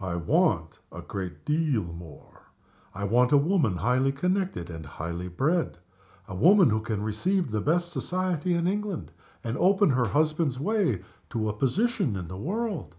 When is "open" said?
9.58-9.90